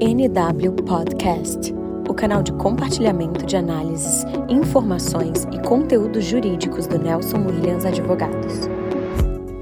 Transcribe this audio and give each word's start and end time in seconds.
NW 0.00 0.72
Podcast, 0.84 1.72
o 2.08 2.14
canal 2.14 2.42
de 2.42 2.52
compartilhamento 2.52 3.46
de 3.46 3.56
análises, 3.56 4.24
informações 4.48 5.44
e 5.52 5.62
conteúdos 5.66 6.24
jurídicos 6.24 6.86
do 6.86 6.98
Nelson 6.98 7.38
Williams 7.46 7.84
Advogados. 7.84 8.68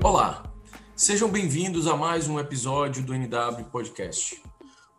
Olá, 0.03 0.43
sejam 0.97 1.29
bem-vindos 1.29 1.87
a 1.87 1.97
mais 1.97 2.29
um 2.29 2.41
episódio 2.41 3.03
do 3.03 3.15
NW 3.15 3.65
Podcast. 3.71 4.43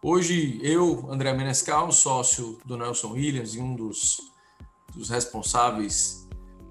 Hoje 0.01 0.59
eu, 0.63 1.07
André 1.09 1.33
Menescal, 1.33 1.91
sócio 1.91 2.57
do 2.63 2.77
Nelson 2.77 3.11
Williams 3.11 3.55
e 3.55 3.59
um 3.59 3.75
dos, 3.75 4.17
dos 4.95 5.09
responsáveis 5.09 6.27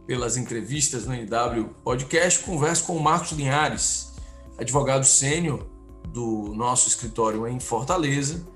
pelas 0.07 0.37
entrevistas 0.37 1.07
no 1.07 1.15
NW 1.15 1.69
Podcast, 1.85 2.43
converso 2.45 2.87
com 2.87 2.97
o 2.97 3.03
Marcos 3.03 3.33
Linhares, 3.33 4.15
advogado 4.59 5.05
sênior 5.05 5.74
do 6.09 6.53
nosso 6.55 6.89
escritório 6.89 7.47
em 7.47 7.59
Fortaleza 7.59 8.47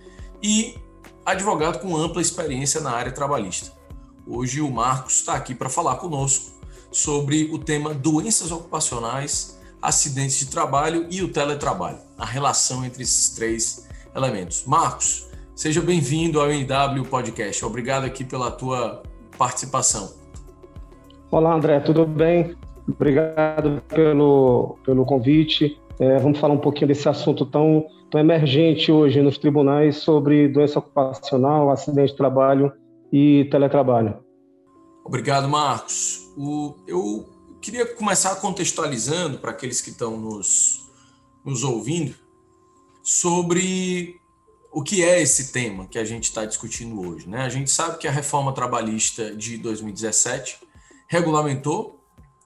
e 0.43 0.77
advogado 1.25 1.81
com 1.81 1.97
ampla 1.97 2.23
experiência 2.23 2.81
na 2.81 2.91
área 2.91 3.13
trabalhista. 3.13 3.73
Hoje 4.27 4.61
o 4.61 4.71
Marcos 4.71 5.15
está 5.15 5.35
aqui 5.35 5.55
para 5.55 5.69
falar 5.69 5.97
conosco 5.97 6.53
sobre 6.91 7.51
o 7.53 7.59
tema 7.59 7.93
doenças 7.93 8.51
ocupacionais, 8.51 9.59
acidentes 9.81 10.39
de 10.39 10.47
trabalho 10.47 11.07
e 11.11 11.23
o 11.23 11.33
teletrabalho, 11.33 11.99
a 12.17 12.25
relação 12.25 12.85
entre 12.85 13.03
esses 13.03 13.31
três 13.31 13.89
elementos. 14.15 14.65
Marcos, 14.67 15.29
seja 15.55 15.81
bem-vindo 15.81 16.41
ao 16.41 16.51
NW 16.51 17.05
Podcast. 17.09 17.65
Obrigado 17.65 18.05
aqui 18.05 18.25
pela 18.25 18.51
tua 18.51 19.03
participação. 19.37 20.13
Olá, 21.31 21.55
André, 21.55 21.81
tudo 21.81 22.07
bem? 22.07 22.57
Obrigado 22.89 23.83
pelo, 23.89 24.79
pelo 24.85 25.05
convite. 25.05 25.79
É, 26.01 26.19
vamos 26.19 26.39
falar 26.39 26.55
um 26.55 26.61
pouquinho 26.61 26.89
desse 26.89 27.09
assunto 27.09 27.45
tão 27.45 27.87
tão 28.11 28.21
emergente 28.21 28.91
hoje 28.91 29.21
nos 29.21 29.39
tribunais 29.39 29.97
sobre 29.97 30.49
doença 30.49 30.79
ocupacional, 30.79 31.71
acidente 31.71 32.13
de 32.13 32.17
trabalho 32.17 32.73
e 33.13 33.47
teletrabalho. 33.51 34.19
Obrigado, 35.05 35.49
Marcos. 35.49 36.33
O, 36.37 36.75
eu 36.87 37.29
queria 37.61 37.87
começar 37.95 38.37
contextualizando 38.37 39.39
para 39.39 39.51
aqueles 39.51 39.81
que 39.81 39.91
estão 39.91 40.17
nos, 40.17 40.87
nos 41.45 41.65
ouvindo 41.65 42.15
sobre 43.03 44.17
o 44.71 44.83
que 44.83 45.03
é 45.03 45.21
esse 45.21 45.51
tema 45.51 45.87
que 45.87 45.99
a 45.99 46.05
gente 46.05 46.25
está 46.25 46.45
discutindo 46.45 47.01
hoje. 47.01 47.29
Né? 47.29 47.43
A 47.43 47.49
gente 47.49 47.71
sabe 47.71 47.99
que 47.99 48.07
a 48.07 48.11
reforma 48.11 48.53
trabalhista 48.53 49.35
de 49.35 49.57
2017 49.59 50.61
regulamentou 51.09 51.99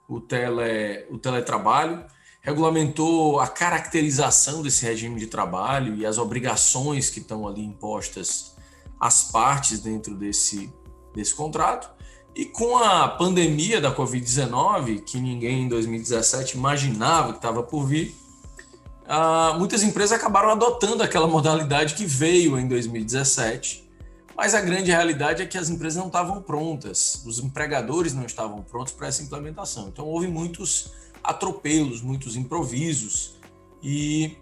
o, 0.09 0.21
tele, 0.21 1.07
o 1.11 1.19
teletrabalho, 1.19 2.05
regulamentou 2.43 3.39
a 3.39 3.47
caracterização 3.47 4.63
desse 4.63 4.85
regime 4.85 5.19
de 5.19 5.29
trabalho 5.29 5.95
e 5.95 6.05
as 6.05 6.19
obrigações 6.19 7.09
que 7.09 7.21
estão 7.21 7.47
ali 7.47 7.65
impostas 7.65 8.57
às 9.01 9.31
partes 9.31 9.79
dentro 9.79 10.15
desse, 10.15 10.71
desse 11.15 11.35
contrato. 11.35 11.89
E 12.35 12.45
com 12.45 12.77
a 12.79 13.09
pandemia 13.09 13.81
da 13.81 13.95
Covid-19, 13.95 15.05
que 15.05 15.19
ninguém 15.19 15.63
em 15.63 15.69
2017 15.69 16.57
imaginava 16.57 17.33
que 17.33 17.39
estava 17.39 17.63
por 17.63 17.87
vir, 17.87 18.15
uh, 19.05 19.57
muitas 19.59 19.85
empresas 19.85 20.19
acabaram 20.19 20.51
adotando 20.51 21.03
aquela 21.03 21.29
modalidade 21.29 21.95
que 21.95 22.05
veio 22.05 22.59
em 22.59 22.67
2017. 22.67 23.89
Mas 24.35 24.55
a 24.55 24.61
grande 24.61 24.91
realidade 24.91 25.43
é 25.43 25.47
que 25.47 25.59
as 25.59 25.69
empresas 25.69 25.99
não 25.99 26.07
estavam 26.07 26.43
prontas, 26.43 27.23
os 27.25 27.39
empregadores 27.39 28.15
não 28.15 28.25
estavam 28.25 28.63
prontos 28.63 28.95
para 28.95 29.07
essa 29.07 29.23
implementação. 29.23 29.89
Então, 29.89 30.07
houve 30.07 30.27
muitos 30.27 30.91
atropelos, 31.33 32.01
muitos 32.01 32.37
improvisos 32.37 33.37
e 33.83 34.37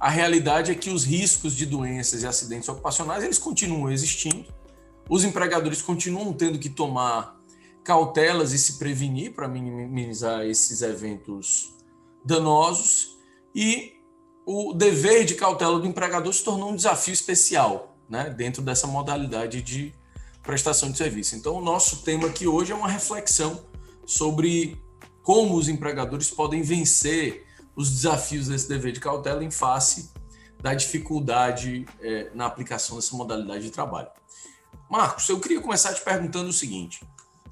a 0.00 0.08
realidade 0.08 0.70
é 0.70 0.74
que 0.74 0.90
os 0.90 1.04
riscos 1.04 1.54
de 1.54 1.66
doenças 1.66 2.22
e 2.22 2.26
acidentes 2.26 2.68
ocupacionais 2.68 3.24
eles 3.24 3.38
continuam 3.38 3.90
existindo. 3.90 4.46
Os 5.08 5.24
empregadores 5.24 5.82
continuam 5.82 6.32
tendo 6.32 6.58
que 6.58 6.68
tomar 6.68 7.36
cautelas 7.82 8.52
e 8.52 8.58
se 8.58 8.78
prevenir 8.78 9.34
para 9.34 9.48
minimizar 9.48 10.44
esses 10.44 10.82
eventos 10.82 11.74
danosos 12.24 13.16
e 13.54 13.94
o 14.46 14.72
dever 14.72 15.24
de 15.24 15.34
cautela 15.34 15.78
do 15.78 15.86
empregador 15.86 16.32
se 16.32 16.44
tornou 16.44 16.70
um 16.70 16.76
desafio 16.76 17.12
especial, 17.12 17.96
né, 18.08 18.30
dentro 18.30 18.62
dessa 18.62 18.86
modalidade 18.86 19.62
de 19.62 19.92
prestação 20.42 20.90
de 20.90 20.96
serviço. 20.96 21.36
Então, 21.36 21.54
o 21.56 21.60
nosso 21.60 22.02
tema 22.02 22.28
aqui 22.28 22.46
hoje 22.46 22.72
é 22.72 22.74
uma 22.74 22.88
reflexão 22.88 23.62
sobre 24.06 24.80
como 25.28 25.56
os 25.56 25.68
empregadores 25.68 26.30
podem 26.30 26.62
vencer 26.62 27.44
os 27.76 27.90
desafios 27.90 28.48
desse 28.48 28.66
dever 28.66 28.92
de 28.92 28.98
cautela 28.98 29.44
em 29.44 29.50
face 29.50 30.10
da 30.58 30.72
dificuldade 30.72 31.84
é, 32.00 32.30
na 32.34 32.46
aplicação 32.46 32.96
dessa 32.96 33.14
modalidade 33.14 33.64
de 33.64 33.70
trabalho. 33.70 34.08
Marcos, 34.90 35.28
eu 35.28 35.38
queria 35.38 35.60
começar 35.60 35.92
te 35.92 36.00
perguntando 36.00 36.48
o 36.48 36.52
seguinte: 36.52 37.04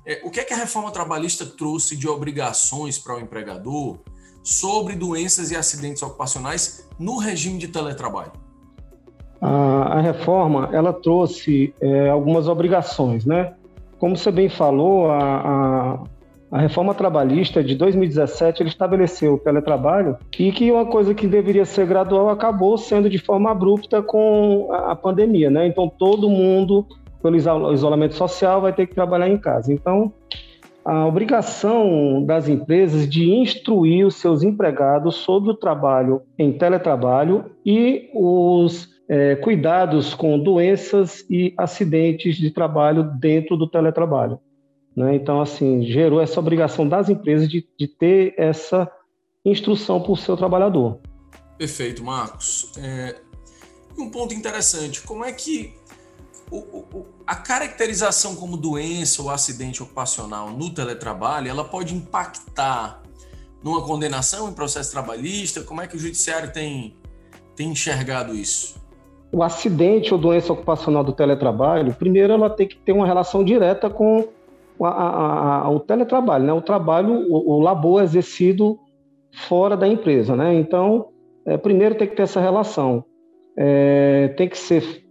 é, 0.07 0.23
o 0.25 0.31
que 0.31 0.41
é 0.41 0.45
que 0.45 0.55
a 0.55 0.57
reforma 0.57 0.91
trabalhista 0.91 1.45
trouxe 1.45 1.99
de 1.99 2.09
obrigações 2.09 2.97
para 2.99 3.15
o 3.15 3.21
empregador 3.21 3.99
sobre 4.43 4.97
doenças 4.97 5.51
e 5.51 5.55
acidentes 5.55 6.03
ocupacionais 6.03 6.89
no 6.99 7.19
regime 7.19 7.59
de 7.59 7.69
teletrabalho? 7.69 8.33
A, 9.39 9.99
a 9.99 10.01
reforma 10.01 10.71
ela 10.73 10.95
trouxe 10.95 11.75
é, 11.79 12.09
algumas 12.09 12.49
obrigações, 12.49 13.27
né? 13.27 13.55
Como 13.99 14.17
você 14.17 14.31
bem 14.31 14.49
falou, 14.49 15.11
a, 15.11 15.19
a 15.19 15.76
a 16.51 16.61
reforma 16.61 16.95
trabalhista 16.95 17.63
de 17.63 17.75
2017 17.75 18.63
ele 18.63 18.69
estabeleceu 18.69 19.35
o 19.35 19.39
teletrabalho 19.39 20.17
e 20.39 20.53
que 20.53 20.71
uma 20.71 20.87
coisa 20.87 21.15
que 21.15 21.27
deveria 21.27 21.65
ser 21.65 21.87
gradual 21.87 22.29
acabou 22.29 22.79
sendo 22.79 23.11
de 23.11 23.19
forma 23.19 23.51
abrupta 23.51 24.03
com 24.03 24.69
a 24.73 24.95
pandemia, 24.95 25.51
né? 25.51 25.67
Então 25.67 25.89
todo 25.89 26.31
mundo 26.31 26.87
pelo 27.23 27.37
isolamento 27.37 28.15
social 28.15 28.61
vai 28.61 28.73
ter 28.73 28.87
que 28.87 28.95
trabalhar 28.95 29.29
em 29.29 29.39
casa. 29.39 29.73
Então 29.73 30.13
a 30.85 31.05
obrigação 31.05 32.25
das 32.25 32.49
empresas 32.49 33.09
de 33.09 33.29
instruir 33.29 34.07
os 34.07 34.15
seus 34.15 34.45
empregados 34.45 35.17
sobre 35.17 35.51
o 35.51 35.55
trabalho 35.55 36.23
em 36.39 36.53
teletrabalho 36.53 37.47
e 37.65 38.09
os 38.15 38.95
é, 39.09 39.35
cuidados 39.35 40.15
com 40.15 40.39
doenças 40.39 41.25
e 41.29 41.53
acidentes 41.59 42.37
de 42.37 42.53
trabalho 42.53 43.11
dentro 43.19 43.57
do 43.57 43.69
teletrabalho. 43.69 44.39
Né? 44.97 45.15
Então, 45.15 45.41
assim, 45.41 45.83
gerou 45.83 46.21
essa 46.21 46.41
obrigação 46.41 46.89
das 46.89 47.11
empresas 47.11 47.49
de, 47.49 47.69
de 47.79 47.87
ter 47.87 48.35
essa 48.39 48.91
instrução 49.45 50.01
para 50.01 50.13
o 50.13 50.17
seu 50.17 50.37
trabalhador. 50.37 50.99
Perfeito, 51.59 52.03
Marcos. 52.03 52.73
É, 52.79 53.17
um 53.99 54.11
ponto 54.11 54.33
interessante, 54.33 55.03
como 55.03 55.25
é 55.25 55.33
que 55.33 55.75
o, 56.51 56.57
o, 56.57 57.07
a 57.27 57.35
caracterização 57.37 58.35
como 58.37 58.57
doença 58.57 59.21
ou 59.21 59.31
acidente 59.31 59.83
ocupacional 59.83 60.51
no 60.51 60.71
teletrabalho, 60.71 61.49
ela 61.49 61.65
pode 61.65 61.95
impactar 61.95 63.03
numa 63.63 63.83
condenação 63.83 64.49
em 64.49 64.53
processo 64.53 64.93
trabalhista? 64.93 65.63
Como 65.63 65.81
é 65.83 65.87
que 65.87 65.97
o 65.97 65.99
judiciário 65.99 66.53
tem, 66.53 66.97
tem 67.55 67.69
enxergado 67.69 68.35
isso? 68.35 68.77
O 69.33 69.43
acidente 69.43 70.15
ou 70.15 70.21
doença 70.21 70.53
ocupacional 70.53 71.05
do 71.05 71.13
teletrabalho, 71.13 71.93
primeiro 71.95 72.33
ela 72.33 72.49
tem 72.49 72.67
que 72.67 72.77
ter 72.77 72.93
uma 72.93 73.07
relação 73.07 73.45
direta 73.45 73.91
com 73.91 74.29
a, 74.81 74.89
a, 74.89 75.59
a, 75.63 75.71
o 75.71 75.81
teletrabalho, 75.81 76.45
né? 76.45 76.53
o 76.53 76.61
trabalho, 76.61 77.27
o, 77.31 77.57
o, 77.57 77.61
labor 77.61 78.03
exercido 78.03 78.79
fora 79.33 79.77
da 79.77 79.87
empresa. 79.87 80.37
Né? 80.37 80.55
Então, 80.55 81.09
é, 81.47 81.57
primeiro 81.57 81.95
tem 81.95 82.09
que 82.09 82.17
ter 82.17 82.23
essa 82.23 82.41
relação. 82.41 83.05
É, 83.57 84.29
tem 84.37 84.49
que 84.49 84.59
ser 84.59 85.07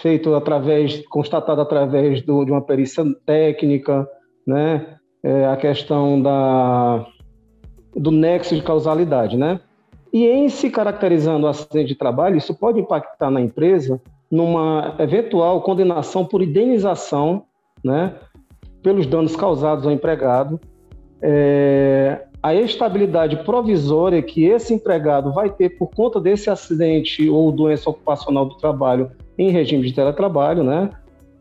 feito 0.00 0.34
através, 0.34 1.06
constatado 1.08 1.60
através 1.60 2.22
do, 2.22 2.44
de 2.44 2.50
uma 2.50 2.62
perícia 2.62 3.04
técnica, 3.26 4.08
né? 4.46 4.98
É, 5.22 5.46
a 5.46 5.56
questão 5.56 6.20
da, 6.20 7.06
do 7.94 8.10
nexo 8.10 8.54
de 8.54 8.62
causalidade, 8.62 9.36
né? 9.36 9.60
E 10.12 10.26
em 10.26 10.48
se 10.48 10.70
caracterizando 10.70 11.46
o 11.46 11.48
acidente 11.48 11.88
de 11.88 11.94
trabalho, 11.94 12.36
isso 12.36 12.54
pode 12.54 12.78
impactar 12.78 13.30
na 13.30 13.40
empresa 13.40 14.00
numa 14.30 14.94
eventual 14.98 15.62
condenação 15.62 16.24
por 16.24 16.42
indenização, 16.42 17.44
né? 17.84 18.14
Pelos 18.84 19.06
danos 19.06 19.34
causados 19.34 19.86
ao 19.86 19.92
empregado, 19.92 20.60
é, 21.22 22.20
a 22.42 22.54
estabilidade 22.54 23.36
provisória 23.42 24.22
que 24.22 24.44
esse 24.44 24.74
empregado 24.74 25.32
vai 25.32 25.48
ter 25.48 25.70
por 25.70 25.88
conta 25.88 26.20
desse 26.20 26.50
acidente 26.50 27.28
ou 27.30 27.50
doença 27.50 27.88
ocupacional 27.88 28.44
do 28.44 28.56
trabalho 28.56 29.10
em 29.38 29.50
regime 29.50 29.86
de 29.86 29.94
teletrabalho, 29.94 30.62
né? 30.62 30.90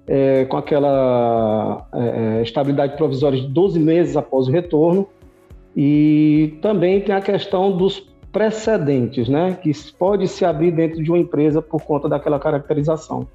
É, 0.08 0.46
com 0.46 0.56
aquela 0.56 1.86
é, 1.94 2.40
é 2.40 2.42
estabilidade 2.42 2.96
provisória 2.96 3.40
de 3.40 3.48
12 3.48 3.78
meses 3.78 4.16
após 4.16 4.48
o 4.48 4.52
retorno. 4.52 5.06
E 5.76 6.58
também 6.62 7.02
tem 7.02 7.14
a 7.14 7.22
questão 7.22 7.76
dos 7.76 8.08
precedentes, 8.32 9.28
né? 9.28 9.58
Que 9.62 9.72
pode 10.00 10.30
se 10.30 10.46
abrir 10.46 10.72
dentro 10.72 11.04
de 11.04 11.12
uma 11.12 11.20
empresa 11.20 11.62
por 11.62 11.82
conta 11.82 12.08
daquela 12.08 12.40
caracterização. 12.40 13.28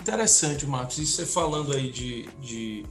Interessante, 0.00 0.66
Marcos. 0.66 0.98
E 0.98 1.06
você 1.06 1.26
falando 1.26 1.72
aí 1.72 1.90
de, 1.90 2.28
de 2.40 2.84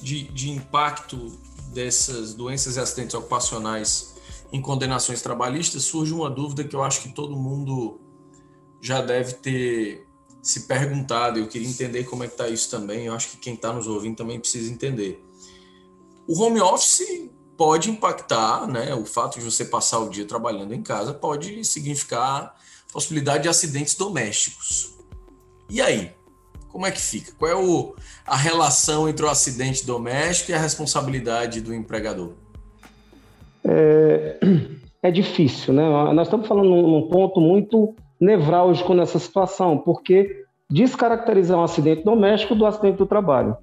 de, 0.00 0.24
de 0.24 0.50
impacto 0.50 1.32
dessas 1.72 2.34
doenças 2.34 2.76
e 2.76 2.80
acidentes 2.80 3.14
ocupacionais 3.14 4.14
em 4.52 4.60
condenações 4.60 5.20
trabalhistas, 5.22 5.84
surge 5.84 6.12
uma 6.12 6.30
dúvida 6.30 6.64
que 6.64 6.74
eu 6.74 6.82
acho 6.82 7.02
que 7.02 7.08
todo 7.10 7.36
mundo 7.36 8.00
já 8.80 9.00
deve 9.00 9.34
ter 9.34 10.06
se 10.40 10.66
perguntado. 10.66 11.38
Eu 11.38 11.48
queria 11.48 11.68
entender 11.68 12.04
como 12.04 12.22
é 12.22 12.28
que 12.28 12.34
está 12.34 12.48
isso 12.48 12.70
também. 12.70 13.06
Eu 13.06 13.14
acho 13.14 13.30
que 13.30 13.36
quem 13.38 13.54
está 13.54 13.72
nos 13.72 13.86
ouvindo 13.86 14.16
também 14.16 14.38
precisa 14.38 14.72
entender. 14.72 15.24
O 16.26 16.40
home 16.40 16.60
office 16.60 17.28
pode 17.56 17.90
impactar, 17.90 18.66
né? 18.66 18.94
O 18.94 19.04
fato 19.04 19.38
de 19.38 19.44
você 19.44 19.64
passar 19.64 19.98
o 19.98 20.08
dia 20.08 20.24
trabalhando 20.24 20.72
em 20.72 20.82
casa 20.82 21.12
pode 21.12 21.64
significar 21.64 22.54
possibilidade 22.92 23.44
de 23.44 23.48
acidentes 23.48 23.94
domésticos. 23.94 24.94
E 25.68 25.80
aí? 25.80 26.14
Como 26.76 26.84
é 26.84 26.90
que 26.90 27.00
fica? 27.00 27.32
Qual 27.38 27.50
é 27.50 27.54
o, 27.54 27.94
a 28.26 28.36
relação 28.36 29.08
entre 29.08 29.24
o 29.24 29.30
acidente 29.30 29.86
doméstico 29.86 30.50
e 30.50 30.54
a 30.54 30.58
responsabilidade 30.58 31.62
do 31.62 31.72
empregador? 31.72 32.34
É, 33.64 34.38
é 35.02 35.10
difícil, 35.10 35.72
né? 35.72 35.82
Nós 36.12 36.26
estamos 36.26 36.46
falando 36.46 36.68
num 36.68 37.08
ponto 37.08 37.40
muito 37.40 37.94
nevrálgico 38.20 38.92
nessa 38.92 39.18
situação, 39.18 39.78
porque 39.78 40.44
descaracterizar 40.68 41.58
um 41.58 41.62
acidente 41.62 42.04
doméstico 42.04 42.54
do 42.54 42.66
acidente 42.66 42.98
do 42.98 43.06
trabalho. 43.06 43.56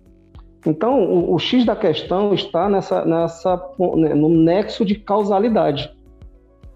Então, 0.66 1.04
o, 1.04 1.36
o 1.36 1.38
X 1.38 1.64
da 1.64 1.76
questão 1.76 2.34
está 2.34 2.68
nessa, 2.68 3.06
nessa, 3.06 3.58
né, 3.96 4.16
no 4.16 4.28
nexo 4.30 4.84
de 4.84 4.96
causalidade, 4.96 5.96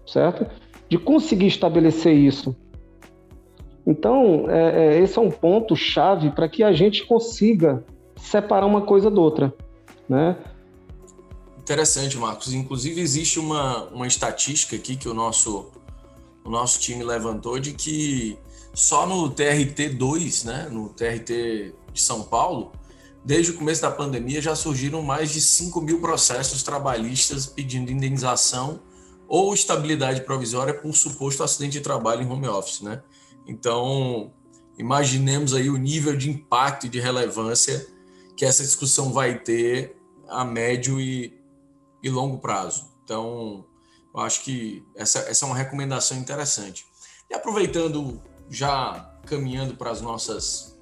certo? 0.06 0.46
De 0.88 0.98
conseguir 0.98 1.48
estabelecer 1.48 2.14
isso. 2.14 2.54
Então, 3.88 4.44
é, 4.50 4.98
é, 4.98 5.00
esse 5.00 5.18
é 5.18 5.22
um 5.22 5.30
ponto 5.30 5.74
chave 5.74 6.30
para 6.30 6.46
que 6.46 6.62
a 6.62 6.74
gente 6.74 7.06
consiga 7.06 7.82
separar 8.16 8.66
uma 8.66 8.82
coisa 8.82 9.10
da 9.10 9.18
outra, 9.18 9.54
né? 10.06 10.36
Interessante, 11.58 12.18
Marcos. 12.18 12.52
Inclusive, 12.52 13.00
existe 13.00 13.40
uma, 13.40 13.84
uma 13.84 14.06
estatística 14.06 14.76
aqui 14.76 14.94
que 14.94 15.08
o 15.08 15.14
nosso, 15.14 15.70
o 16.44 16.50
nosso 16.50 16.78
time 16.80 17.02
levantou 17.02 17.58
de 17.58 17.72
que 17.72 18.36
só 18.74 19.06
no 19.06 19.30
TRT 19.30 19.88
2, 19.96 20.44
né, 20.44 20.68
no 20.70 20.90
TRT 20.90 21.74
de 21.90 22.00
São 22.02 22.24
Paulo, 22.24 22.72
desde 23.24 23.52
o 23.52 23.56
começo 23.56 23.80
da 23.80 23.90
pandemia 23.90 24.42
já 24.42 24.54
surgiram 24.54 25.00
mais 25.00 25.30
de 25.32 25.40
5 25.40 25.80
mil 25.80 25.98
processos 25.98 26.62
trabalhistas 26.62 27.46
pedindo 27.46 27.90
indenização 27.90 28.80
ou 29.26 29.54
estabilidade 29.54 30.20
provisória 30.20 30.74
por 30.74 30.94
suposto 30.94 31.42
acidente 31.42 31.72
de 31.72 31.80
trabalho 31.80 32.22
em 32.22 32.30
home 32.30 32.48
office, 32.48 32.82
né? 32.82 33.02
Então, 33.48 34.30
imaginemos 34.78 35.54
aí 35.54 35.70
o 35.70 35.76
nível 35.78 36.14
de 36.16 36.30
impacto 36.30 36.86
e 36.86 36.88
de 36.88 37.00
relevância 37.00 37.88
que 38.36 38.44
essa 38.44 38.62
discussão 38.62 39.12
vai 39.12 39.38
ter 39.38 39.96
a 40.28 40.44
médio 40.44 41.00
e, 41.00 41.36
e 42.02 42.10
longo 42.10 42.38
prazo. 42.38 42.90
Então, 43.02 43.64
eu 44.14 44.20
acho 44.20 44.44
que 44.44 44.84
essa, 44.94 45.20
essa 45.20 45.44
é 45.44 45.46
uma 45.46 45.56
recomendação 45.56 46.18
interessante. 46.18 46.86
E 47.30 47.34
aproveitando, 47.34 48.22
já 48.50 49.18
caminhando 49.26 49.74
para 49.74 49.90
as 49.90 50.00
nossas 50.00 50.78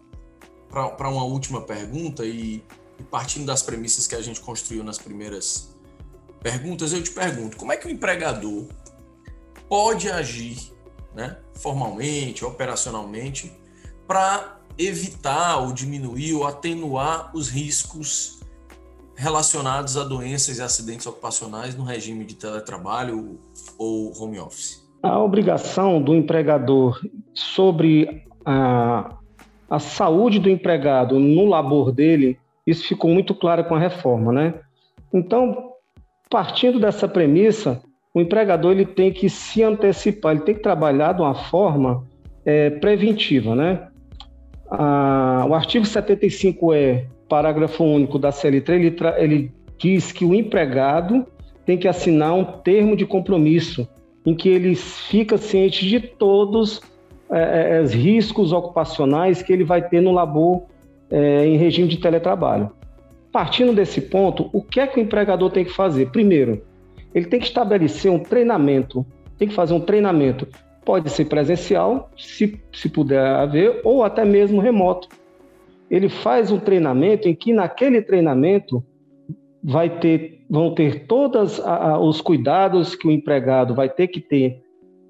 para 0.69 1.09
uma 1.09 1.25
última 1.25 1.63
pergunta 1.63 2.25
e, 2.25 2.63
e 2.99 3.03
partindo 3.05 3.47
das 3.47 3.63
premissas 3.63 4.07
que 4.07 4.15
a 4.15 4.21
gente 4.21 4.41
construiu 4.41 4.85
nas 4.85 4.99
primeiras 4.99 5.75
perguntas, 6.41 6.93
eu 6.93 7.03
te 7.03 7.11
pergunto: 7.11 7.57
como 7.57 7.73
é 7.73 7.77
que 7.77 7.87
o 7.87 7.91
empregador 7.91 8.67
pode 9.69 10.11
agir, 10.11 10.73
né, 11.17 11.39
formalmente, 11.55 12.45
operacionalmente, 12.45 13.51
para 14.07 14.59
evitar 14.79 15.57
ou 15.57 15.73
diminuir 15.73 16.35
ou 16.35 16.47
atenuar 16.47 17.31
os 17.35 17.49
riscos 17.49 18.41
relacionados 19.17 19.97
a 19.97 20.05
doenças 20.05 20.59
e 20.59 20.63
acidentes 20.63 21.07
ocupacionais 21.07 21.75
no 21.75 21.85
regime 21.85 22.25
de 22.27 22.35
teletrabalho 22.35 23.41
ou 23.79 24.13
home 24.23 24.39
office? 24.39 24.87
A 25.03 25.19
obrigação 25.19 26.03
do 26.03 26.15
empregador 26.15 27.01
sobre 27.33 28.27
a, 28.45 29.17
a 29.71 29.79
saúde 29.79 30.39
do 30.39 30.51
empregado 30.51 31.19
no 31.19 31.47
labor 31.47 31.91
dele, 31.93 32.39
isso 32.67 32.87
ficou 32.87 33.11
muito 33.11 33.35
claro 33.35 33.65
com 33.65 33.75
a 33.75 33.79
reforma, 33.79 34.33
né? 34.33 34.55
Então, 35.13 35.73
partindo 36.29 36.79
dessa 36.79 37.09
premissa, 37.09 37.81
o 38.17 38.21
empregador 38.23 38.73
ele 38.73 38.87
tem 38.87 39.13
que 39.13 39.29
se 39.29 39.63
antecipar, 39.63 40.33
ele 40.33 40.41
tem 40.41 40.55
que 40.55 40.63
trabalhar 40.63 41.13
de 41.13 41.21
uma 41.21 41.35
forma 41.35 42.03
é, 42.47 42.71
preventiva, 42.71 43.55
né? 43.55 43.89
Ah, 44.71 45.45
o 45.47 45.53
artigo 45.53 45.85
75E, 45.85 47.05
parágrafo 47.29 47.85
único 47.85 48.19
da 48.19 48.33
CLT, 48.33 48.73
ele, 48.73 48.97
ele 49.19 49.53
diz 49.77 50.13
que 50.13 50.25
o 50.25 50.35
empregado 50.35 51.27
tem 51.67 51.77
que 51.77 51.87
assinar 51.87 52.33
um 52.33 52.43
termo 52.43 52.97
de 52.97 53.05
compromisso 53.05 53.87
em 54.25 54.35
que 54.35 54.49
ele 54.49 54.75
fica 54.75 55.37
ciente 55.37 55.87
de 55.87 56.01
todos 56.01 56.81
é, 57.31 57.77
é, 57.77 57.83
os 57.83 57.93
riscos 57.93 58.51
ocupacionais 58.51 59.43
que 59.43 59.53
ele 59.53 59.63
vai 59.63 59.87
ter 59.87 60.01
no 60.01 60.11
labor 60.11 60.63
é, 61.11 61.45
em 61.45 61.59
regime 61.59 61.87
de 61.87 61.99
teletrabalho. 61.99 62.71
Partindo 63.31 63.75
desse 63.75 64.01
ponto, 64.01 64.49
o 64.55 64.63
que 64.63 64.81
é 64.81 64.87
que 64.87 64.99
o 64.99 65.03
empregador 65.03 65.51
tem 65.51 65.67
que 65.67 65.71
fazer? 65.71 66.09
Primeiro, 66.09 66.63
ele 67.17 67.25
tem 67.25 67.41
que 67.41 67.47
estabelecer 67.47 68.13
um 68.13 68.19
treinamento, 68.19 69.07
tem 69.39 69.49
que 69.49 69.55
fazer 69.55 69.73
um 69.73 69.81
treinamento. 69.81 70.47
Pode 70.85 71.09
ser 71.09 71.25
presencial, 71.25 72.11
se, 72.15 72.61
se 72.71 72.91
puder 72.91 73.25
haver, 73.25 73.81
ou 73.85 74.05
até 74.05 74.23
mesmo 74.23 74.61
remoto. 74.61 75.09
Ele 75.91 76.11
faz 76.11 76.53
um 76.53 76.59
treinamento 76.59 77.27
em 77.27 77.35
que 77.35 77.55
naquele 77.55 78.03
treinamento 78.03 78.85
vai 79.65 79.89
ter, 79.89 80.45
vão 80.51 80.75
ter 80.75 81.07
todos 81.07 81.59
os 82.03 82.21
cuidados 82.21 82.95
que 82.95 83.09
o 83.09 83.11
empregado 83.11 83.75
vai 83.75 83.89
ter 83.89 84.09
que 84.09 84.21
ter 84.21 84.63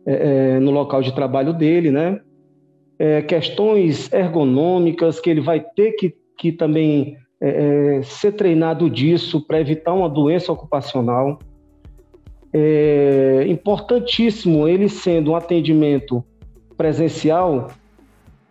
é, 0.06 0.12
é, 0.54 0.60
no 0.60 0.70
local 0.70 1.02
de 1.02 1.12
trabalho 1.12 1.52
dele, 1.52 1.90
né? 1.90 2.20
É, 3.00 3.20
questões 3.20 4.12
ergonômicas 4.12 5.18
que 5.18 5.28
ele 5.28 5.40
vai 5.40 5.58
ter 5.58 5.92
que, 5.94 6.14
que 6.38 6.52
também 6.52 7.16
é, 7.40 7.96
é 7.96 8.02
ser 8.02 8.30
treinado 8.32 8.88
disso 8.88 9.44
para 9.44 9.60
evitar 9.60 9.92
uma 9.92 10.08
doença 10.08 10.52
ocupacional. 10.52 11.40
É 12.58 13.44
importantíssimo 13.48 14.66
ele 14.66 14.88
sendo 14.88 15.32
um 15.32 15.36
atendimento 15.36 16.24
presencial 16.74 17.68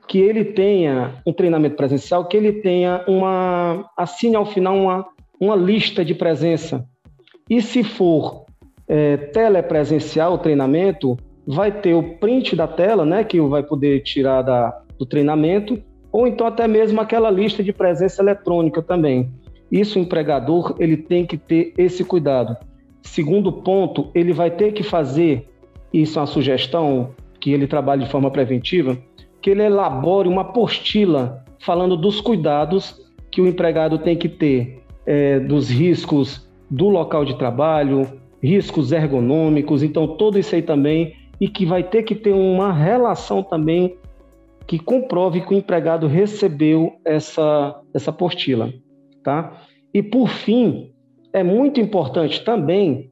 que 0.07 0.19
ele 0.19 0.45
tenha 0.45 1.15
um 1.25 1.33
treinamento 1.33 1.75
presencial, 1.75 2.23
que 2.25 2.37
ele 2.37 2.53
tenha 2.53 3.03
uma 3.07 3.89
assine 3.97 4.35
ao 4.35 4.45
final 4.45 4.77
uma, 4.77 5.07
uma 5.39 5.55
lista 5.55 6.05
de 6.05 6.13
presença. 6.13 6.85
E 7.49 7.59
se 7.63 7.83
for 7.83 8.45
é, 8.87 9.17
telepresencial 9.17 10.33
o 10.33 10.37
treinamento, 10.37 11.17
vai 11.47 11.71
ter 11.71 11.95
o 11.95 12.17
print 12.19 12.55
da 12.55 12.67
tela, 12.67 13.07
né, 13.07 13.23
que 13.23 13.41
vai 13.41 13.63
poder 13.63 14.03
tirar 14.03 14.43
da, 14.43 14.83
do 14.99 15.05
treinamento, 15.07 15.81
ou 16.11 16.27
então 16.27 16.45
até 16.45 16.67
mesmo 16.67 17.01
aquela 17.01 17.31
lista 17.31 17.63
de 17.63 17.73
presença 17.73 18.21
eletrônica 18.21 18.83
também. 18.83 19.31
Isso 19.71 19.97
o 19.97 20.01
empregador 20.03 20.75
ele 20.77 20.95
tem 20.95 21.25
que 21.25 21.37
ter 21.39 21.73
esse 21.75 22.03
cuidado. 22.03 22.55
Segundo 23.05 23.51
ponto, 23.51 24.09
ele 24.13 24.33
vai 24.33 24.51
ter 24.51 24.73
que 24.73 24.83
fazer, 24.83 25.47
isso 25.93 26.17
é 26.17 26.21
uma 26.21 26.27
sugestão 26.27 27.11
que 27.39 27.51
ele 27.51 27.67
trabalhe 27.67 28.03
de 28.03 28.09
forma 28.09 28.31
preventiva, 28.31 28.97
que 29.41 29.51
ele 29.51 29.61
elabore 29.61 30.27
uma 30.27 30.41
apostila 30.41 31.45
falando 31.59 31.95
dos 31.95 32.19
cuidados 32.19 32.99
que 33.31 33.39
o 33.39 33.47
empregado 33.47 33.99
tem 33.99 34.17
que 34.17 34.27
ter, 34.27 34.83
é, 35.05 35.39
dos 35.39 35.69
riscos 35.69 36.49
do 36.69 36.89
local 36.89 37.23
de 37.23 37.37
trabalho, 37.37 38.19
riscos 38.41 38.91
ergonômicos, 38.91 39.83
então 39.83 40.17
tudo 40.17 40.39
isso 40.39 40.55
aí 40.55 40.61
também 40.61 41.13
e 41.39 41.47
que 41.47 41.65
vai 41.65 41.83
ter 41.83 42.03
que 42.03 42.15
ter 42.15 42.33
uma 42.33 42.73
relação 42.73 43.43
também 43.43 43.97
que 44.67 44.79
comprove 44.79 45.41
que 45.41 45.53
o 45.53 45.57
empregado 45.57 46.07
recebeu 46.07 46.93
essa, 47.05 47.79
essa 47.93 48.09
apostila, 48.09 48.73
tá? 49.23 49.61
E 49.93 50.01
por 50.01 50.27
fim, 50.27 50.94
é 51.35 51.43
muito 51.43 51.81
importante 51.81 52.45
também 52.45 53.11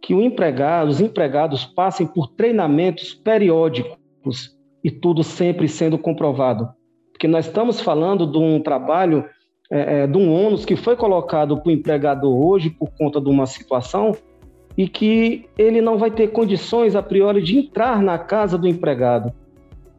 que 0.00 0.14
empregado, 0.14 0.88
os 0.88 1.02
empregados 1.02 1.66
passem 1.66 2.06
por 2.06 2.28
treinamentos 2.28 3.12
periódicos 3.12 4.56
e 4.82 4.90
tudo 4.90 5.22
sempre 5.22 5.68
sendo 5.68 5.98
comprovado, 5.98 6.70
porque 7.12 7.28
nós 7.28 7.46
estamos 7.46 7.78
falando 7.78 8.26
de 8.26 8.38
um 8.38 8.58
trabalho, 8.58 9.26
é, 9.70 10.04
é 10.04 10.06
de 10.06 10.16
um 10.16 10.32
ônus 10.32 10.64
que 10.64 10.74
foi 10.76 10.96
colocado 10.96 11.60
para 11.60 11.68
o 11.68 11.72
empregador 11.72 12.34
hoje 12.34 12.70
por 12.70 12.90
conta 12.98 13.20
de 13.20 13.28
uma 13.28 13.44
situação 13.44 14.12
e 14.74 14.88
que 14.88 15.44
ele 15.58 15.82
não 15.82 15.98
vai 15.98 16.10
ter 16.10 16.28
condições 16.28 16.96
a 16.96 17.02
priori 17.02 17.42
de 17.42 17.58
entrar 17.58 18.02
na 18.02 18.18
casa 18.18 18.56
do 18.56 18.66
empregado. 18.66 19.30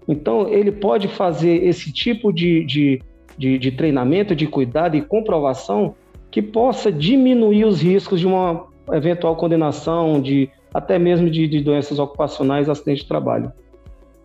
Então, 0.08 0.50
ele 0.50 0.72
pode 0.72 1.08
fazer 1.08 1.64
esse 1.64 1.94
tipo 1.94 2.34
de, 2.34 2.66
de, 2.66 3.02
de, 3.38 3.60
de 3.60 3.72
treinamento, 3.72 4.36
de 4.36 4.48
cuidado 4.48 4.98
e 4.98 5.02
comprovação 5.04 5.94
que 6.34 6.42
possa 6.42 6.92
diminuir 6.92 7.64
os 7.64 7.80
riscos 7.80 8.20
de 8.20 8.26
uma 8.26 8.68
eventual 8.92 9.36
condenação, 9.36 10.20
de 10.20 10.50
até 10.74 10.98
mesmo 10.98 11.30
de, 11.30 11.48
de 11.48 11.62
doenças 11.62 12.00
ocupacionais, 12.00 12.68
acidente 12.68 13.04
de 13.04 13.08
trabalho. 13.08 13.54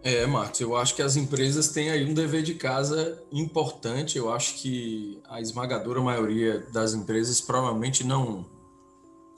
É, 0.02 0.24
Marcos, 0.26 0.58
eu 0.58 0.74
acho 0.74 0.96
que 0.96 1.02
as 1.02 1.16
empresas 1.16 1.68
têm 1.68 1.90
aí 1.90 2.08
um 2.08 2.14
dever 2.14 2.42
de 2.42 2.54
casa 2.54 3.22
importante. 3.30 4.16
Eu 4.16 4.32
acho 4.32 4.54
que 4.54 5.20
a 5.28 5.38
esmagadora 5.38 6.00
maioria 6.00 6.64
das 6.72 6.94
empresas 6.94 7.42
provavelmente 7.42 8.02
não 8.02 8.46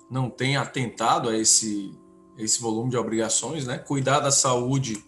não 0.08 0.30
tem 0.30 0.56
atentado 0.56 1.28
a 1.28 1.36
esse, 1.36 1.92
esse 2.38 2.60
volume 2.60 2.90
de 2.90 2.96
obrigações, 2.96 3.66
né? 3.66 3.78
Cuidar 3.78 4.20
da 4.20 4.30
saúde 4.30 5.04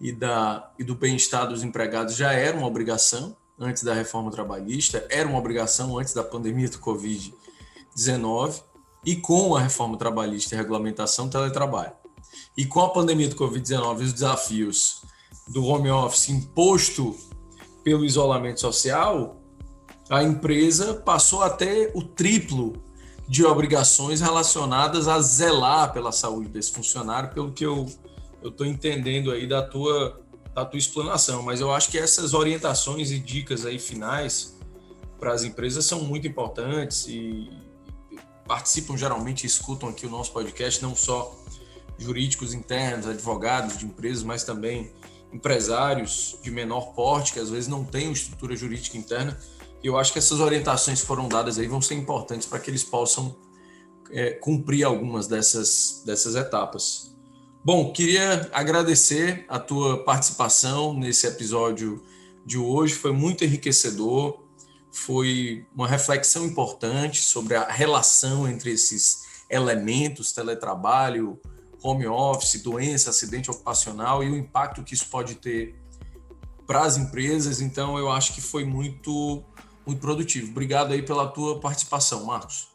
e, 0.00 0.12
da, 0.12 0.72
e 0.78 0.84
do 0.84 0.94
bem-estar 0.94 1.48
dos 1.48 1.64
empregados 1.64 2.16
já 2.16 2.32
era 2.32 2.56
uma 2.56 2.66
obrigação 2.68 3.36
antes 3.58 3.82
da 3.82 3.94
reforma 3.94 4.30
trabalhista, 4.30 5.06
era 5.10 5.28
uma 5.28 5.38
obrigação 5.38 5.98
antes 5.98 6.12
da 6.12 6.22
pandemia 6.22 6.68
do 6.68 6.78
Covid-19, 6.78 8.62
e 9.04 9.16
com 9.16 9.54
a 9.54 9.60
reforma 9.60 9.98
trabalhista 9.98 10.54
e 10.54 10.58
regulamentação 10.58 11.28
teletrabalho. 11.28 11.92
E 12.56 12.64
com 12.64 12.80
a 12.80 12.90
pandemia 12.90 13.28
do 13.28 13.36
Covid-19 13.36 14.00
e 14.00 14.04
os 14.04 14.12
desafios 14.12 15.02
do 15.48 15.64
home 15.64 15.90
office 15.90 16.30
imposto 16.30 17.14
pelo 17.82 18.04
isolamento 18.04 18.60
social, 18.60 19.36
a 20.08 20.22
empresa 20.22 20.94
passou 20.94 21.42
a 21.42 21.50
ter 21.50 21.92
o 21.94 22.02
triplo 22.02 22.82
de 23.28 23.44
obrigações 23.44 24.20
relacionadas 24.20 25.08
a 25.08 25.20
zelar 25.20 25.92
pela 25.92 26.12
saúde 26.12 26.48
desse 26.48 26.72
funcionário, 26.72 27.30
pelo 27.32 27.52
que 27.52 27.64
eu 27.64 27.86
estou 28.42 28.66
entendendo 28.66 29.30
aí 29.30 29.46
da 29.46 29.62
tua, 29.62 30.20
da 30.54 30.64
tua 30.64 30.78
explanação. 30.78 31.42
Mas 31.42 31.60
eu 31.60 31.72
acho 31.72 31.90
que 31.90 31.98
essas 31.98 32.32
orientações 32.32 33.10
e 33.10 33.18
dicas 33.18 33.66
aí 33.66 33.78
finais 33.78 34.56
para 35.18 35.32
as 35.32 35.42
empresas 35.42 35.84
são 35.84 36.02
muito 36.02 36.26
importantes 36.26 37.06
e 37.08 37.50
participam 38.46 38.96
geralmente 38.96 39.46
escutam 39.46 39.88
aqui 39.88 40.06
o 40.06 40.10
nosso 40.10 40.32
podcast, 40.32 40.82
não 40.82 40.94
só 40.94 41.34
jurídicos 41.98 42.52
internos, 42.52 43.06
advogados 43.06 43.78
de 43.78 43.86
empresas, 43.86 44.22
mas 44.22 44.44
também 44.44 44.92
empresários 45.32 46.38
de 46.42 46.50
menor 46.50 46.92
porte, 46.94 47.32
que 47.32 47.40
às 47.40 47.50
vezes 47.50 47.68
não 47.68 47.84
têm 47.84 48.12
estrutura 48.12 48.54
jurídica 48.54 48.96
interna. 48.96 49.38
E 49.82 49.86
eu 49.86 49.98
acho 49.98 50.12
que 50.12 50.18
essas 50.18 50.40
orientações 50.40 51.00
que 51.00 51.06
foram 51.06 51.28
dadas 51.28 51.58
aí 51.58 51.66
vão 51.66 51.80
ser 51.80 51.94
importantes 51.94 52.46
para 52.46 52.58
que 52.58 52.70
eles 52.70 52.84
possam 52.84 53.34
é, 54.10 54.30
cumprir 54.30 54.84
algumas 54.84 55.26
dessas, 55.26 56.02
dessas 56.04 56.36
etapas. 56.36 57.13
Bom, 57.64 57.90
queria 57.94 58.50
agradecer 58.52 59.46
a 59.48 59.58
tua 59.58 60.04
participação 60.04 60.92
nesse 60.92 61.26
episódio 61.26 62.02
de 62.44 62.58
hoje, 62.58 62.92
foi 62.92 63.10
muito 63.10 63.42
enriquecedor, 63.42 64.38
foi 64.92 65.66
uma 65.74 65.88
reflexão 65.88 66.44
importante 66.44 67.22
sobre 67.22 67.54
a 67.54 67.66
relação 67.66 68.46
entre 68.46 68.70
esses 68.70 69.44
elementos, 69.48 70.30
teletrabalho, 70.30 71.40
home 71.82 72.06
office, 72.06 72.60
doença, 72.62 73.08
acidente 73.08 73.50
ocupacional 73.50 74.22
e 74.22 74.30
o 74.30 74.36
impacto 74.36 74.84
que 74.84 74.92
isso 74.92 75.08
pode 75.08 75.36
ter 75.36 75.74
para 76.66 76.82
as 76.82 76.98
empresas. 76.98 77.62
Então, 77.62 77.96
eu 77.96 78.10
acho 78.10 78.34
que 78.34 78.42
foi 78.42 78.66
muito, 78.66 79.42
muito 79.86 80.00
produtivo. 80.02 80.50
Obrigado 80.50 80.92
aí 80.92 81.00
pela 81.00 81.28
tua 81.28 81.58
participação, 81.60 82.26
Marcos. 82.26 82.73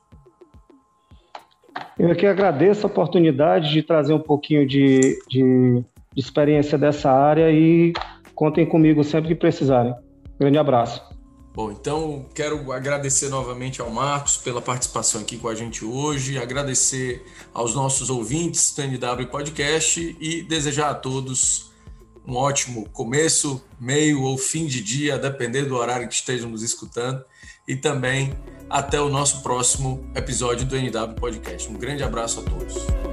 Eu 1.97 2.11
aqui 2.11 2.25
agradeço 2.25 2.85
a 2.85 2.89
oportunidade 2.89 3.71
de 3.71 3.83
trazer 3.83 4.13
um 4.13 4.19
pouquinho 4.19 4.65
de, 4.65 5.19
de, 5.27 5.83
de 6.13 6.19
experiência 6.19 6.77
dessa 6.77 7.11
área 7.11 7.51
e 7.51 7.93
contem 8.33 8.65
comigo 8.65 9.03
sempre 9.03 9.29
que 9.29 9.35
precisarem. 9.35 9.93
Grande 10.39 10.57
abraço. 10.57 11.03
Bom, 11.53 11.71
então 11.71 12.25
quero 12.33 12.71
agradecer 12.71 13.27
novamente 13.27 13.81
ao 13.81 13.89
Marcos 13.89 14.37
pela 14.37 14.61
participação 14.61 15.21
aqui 15.21 15.37
com 15.37 15.49
a 15.49 15.55
gente 15.55 15.83
hoje, 15.83 16.37
agradecer 16.37 17.21
aos 17.53 17.75
nossos 17.75 18.09
ouvintes 18.09 18.73
do 18.73 18.81
NW 18.83 19.27
Podcast 19.29 20.15
e 20.21 20.41
desejar 20.43 20.91
a 20.91 20.93
todos 20.93 21.68
um 22.29 22.35
ótimo 22.35 22.87
começo, 22.89 23.61
meio 23.79 24.21
ou 24.21 24.37
fim 24.37 24.67
de 24.67 24.83
dia, 24.83 25.15
a 25.15 25.17
depender 25.17 25.63
do 25.63 25.75
horário 25.75 26.07
que 26.07 26.13
estejam 26.13 26.49
nos 26.49 26.61
escutando, 26.61 27.23
e 27.67 27.75
também 27.75 28.33
até 28.69 29.01
o 29.01 29.09
nosso 29.09 29.41
próximo 29.41 30.09
episódio 30.15 30.65
do 30.65 30.75
NW 30.77 31.15
Podcast. 31.15 31.69
Um 31.69 31.73
grande 31.73 32.03
abraço 32.03 32.39
a 32.39 32.43
todos. 32.43 33.08